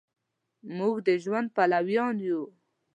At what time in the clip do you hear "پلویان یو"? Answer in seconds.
1.55-2.41